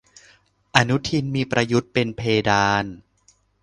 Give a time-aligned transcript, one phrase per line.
[0.75, 2.85] อนุทินมีประยุทธ์เป็นเพดาน